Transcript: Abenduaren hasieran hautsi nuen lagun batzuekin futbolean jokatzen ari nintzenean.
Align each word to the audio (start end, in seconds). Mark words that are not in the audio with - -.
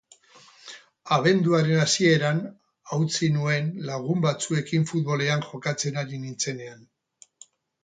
Abenduaren 1.17 1.81
hasieran 1.81 2.39
hautsi 2.97 3.29
nuen 3.37 3.69
lagun 3.91 4.25
batzuekin 4.25 4.89
futbolean 4.93 5.47
jokatzen 5.53 6.03
ari 6.05 6.23
nintzenean. 6.27 6.85